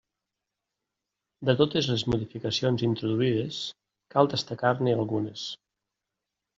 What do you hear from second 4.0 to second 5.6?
cal destacar-ne algunes.